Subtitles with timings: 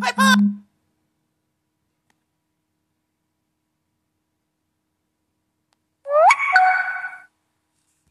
[0.00, 0.36] 害怕